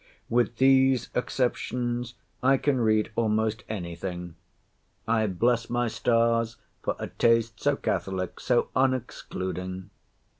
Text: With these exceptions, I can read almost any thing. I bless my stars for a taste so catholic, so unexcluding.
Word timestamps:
With 0.31 0.55
these 0.55 1.09
exceptions, 1.13 2.15
I 2.41 2.57
can 2.57 2.79
read 2.81 3.11
almost 3.15 3.63
any 3.69 3.95
thing. 3.95 4.33
I 5.07 5.27
bless 5.27 5.69
my 5.69 5.87
stars 5.89 6.57
for 6.81 6.95
a 6.97 7.05
taste 7.05 7.61
so 7.61 7.75
catholic, 7.75 8.39
so 8.39 8.69
unexcluding. 8.75 9.91